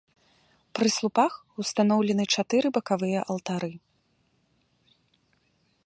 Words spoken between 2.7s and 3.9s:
бакавых алтары.